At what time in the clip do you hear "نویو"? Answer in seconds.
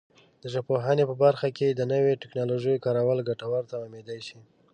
1.91-2.19